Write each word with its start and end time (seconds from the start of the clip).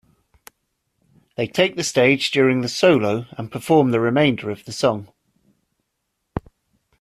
They 1.35 1.45
take 1.45 1.75
the 1.75 1.83
stage 1.83 2.31
during 2.31 2.61
the 2.61 2.67
solo 2.67 3.27
and 3.37 3.51
perform 3.51 3.91
the 3.91 3.99
remainder 3.99 4.49
of 4.49 4.65
the 4.65 4.71
song. 4.71 5.09